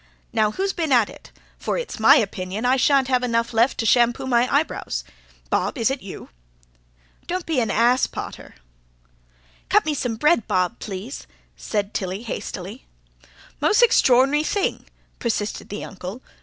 [0.33, 1.31] Now, who's been at it?
[1.59, 5.03] For it's my opinion I shan't have enough left to shampoo my eyebrows.
[5.51, 6.29] Bob, is it you?"
[7.27, 8.55] "Don't be an ass, pater."
[9.69, 12.87] "Cut me some bread, Bob, please," said Tilly hastily.
[13.61, 14.87] "Mos' extraor'nary thing!"
[15.19, 16.23] persisted the Uncle.